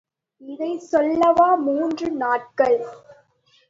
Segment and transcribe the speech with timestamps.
[0.41, 2.79] இதைச் சொல்லவா மூன்று நாட்கள்.